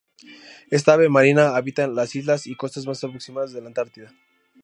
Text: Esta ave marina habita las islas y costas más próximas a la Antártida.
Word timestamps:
Esta 0.71 0.93
ave 0.93 1.09
marina 1.09 1.55
habita 1.55 1.85
las 1.85 2.15
islas 2.15 2.47
y 2.47 2.55
costas 2.55 2.87
más 2.87 3.01
próximas 3.01 3.53
a 3.53 3.61
la 3.61 3.67
Antártida. 3.67 4.11